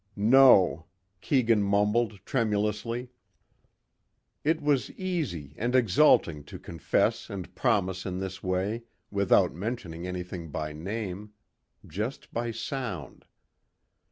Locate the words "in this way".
8.07-8.81